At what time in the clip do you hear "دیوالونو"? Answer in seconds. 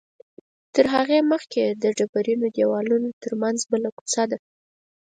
2.55-3.09